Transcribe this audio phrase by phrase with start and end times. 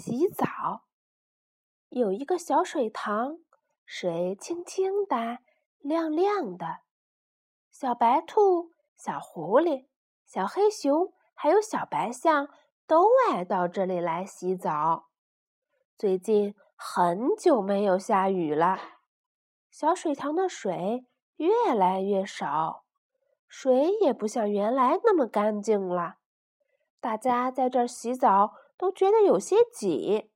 [0.00, 0.84] 洗澡。
[1.88, 3.38] 有一个小水塘，
[3.84, 5.38] 水清清的、
[5.80, 6.82] 亮亮的。
[7.72, 9.88] 小白兔、小狐狸、
[10.24, 12.48] 小黑熊还有小白象
[12.86, 15.08] 都爱到这里来洗澡。
[15.96, 18.78] 最近很久没有下雨了，
[19.68, 21.08] 小水塘的水
[21.38, 22.84] 越来越少，
[23.48, 26.18] 水也不像原来那么干净了。
[27.00, 30.30] 大家在这儿洗澡都觉得有些挤，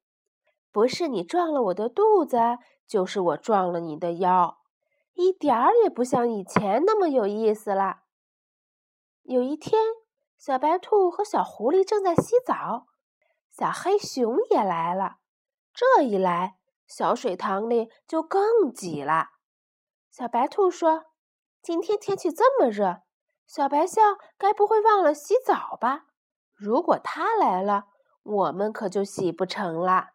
[0.72, 2.38] 不是你撞了我的肚子，
[2.86, 4.58] 就是我撞了你的腰。
[5.14, 8.00] 一点儿也不像以前那么有意思了。
[9.22, 9.80] 有一天，
[10.36, 12.86] 小白兔和小狐狸正在洗澡，
[13.50, 15.18] 小黑熊也来了。
[15.72, 19.28] 这一来，小水塘里就更挤了。
[20.10, 21.04] 小白兔说
[21.62, 23.02] ：“今天天气这么热，
[23.46, 26.06] 小白象该不会忘了洗澡吧？
[26.54, 27.86] 如果它来了，
[28.22, 30.10] 我们可就洗不成了。”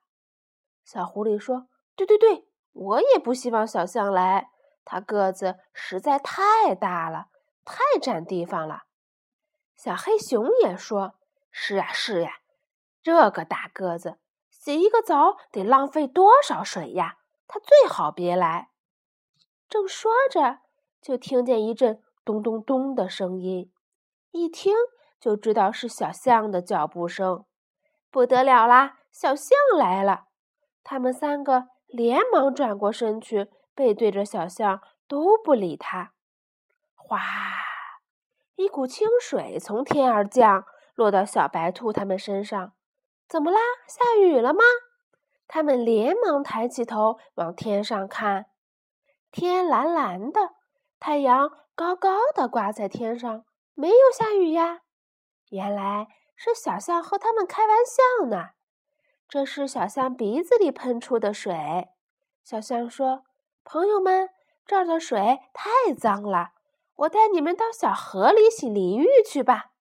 [0.83, 4.49] 小狐狸说：“对对对，我也不希望小象来。”
[4.85, 7.27] 它个子实在太大了，
[7.65, 8.83] 太占地方了。
[9.75, 11.15] 小黑熊也说
[11.51, 12.37] ：“是呀，是呀，
[13.03, 14.17] 这个大个子
[14.49, 17.17] 洗一个澡得浪费多少水呀？
[17.47, 18.69] 它最好别来。”
[19.67, 20.59] 正说着，
[21.01, 23.69] 就听见一阵咚咚咚的声音，
[24.31, 24.73] 一听
[25.19, 27.43] 就知道是小象的脚步声。
[28.09, 30.25] 不得了啦，小象来了！
[30.83, 33.49] 他们三个连忙转过身去。
[33.75, 36.13] 背对着小象，都不理它。
[36.95, 37.19] 哗！
[38.55, 42.73] 一股清水从天而降，落到小白兔他们身上。
[43.27, 43.59] 怎么啦？
[43.87, 44.63] 下雨了吗？
[45.47, 48.47] 他们连忙抬起头往天上看，
[49.29, 50.55] 天蓝蓝的，
[50.99, 54.81] 太阳高高的挂在天上，没有下雨呀。
[55.49, 56.07] 原来
[56.37, 58.51] 是小象和他们开玩笑呢。
[59.27, 61.89] 这是小象鼻子里喷出的水。
[62.41, 63.25] 小象说。
[63.69, 64.29] 朋友们，
[64.65, 66.51] 这儿的水太脏了，
[66.95, 69.71] 我带你们到小河里洗淋浴去吧。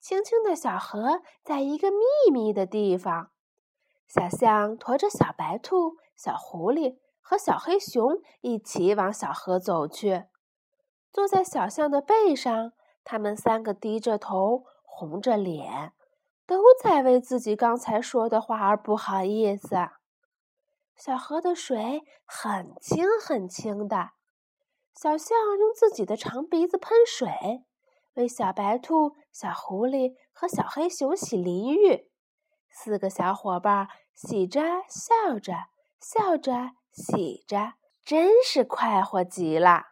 [0.00, 1.98] 清清的小河在一个秘
[2.32, 3.32] 密的地方，
[4.06, 10.26] 小象驮着小白兔、小狐狸和小黑熊一起往小河走去。
[11.12, 12.72] 坐在小象的背上，
[13.02, 14.66] 他们三个低着头，
[14.98, 15.92] 红着脸，
[16.44, 19.76] 都在为自己刚才说的话而不好意思。
[20.96, 24.10] 小河的水很清很清的，
[24.92, 27.62] 小象用自己的长鼻子喷水，
[28.14, 32.10] 为小白兔、小狐狸和小黑熊洗淋浴。
[32.68, 35.68] 四个小伙伴洗着笑着，
[36.00, 39.84] 笑着洗着，真是快活极了。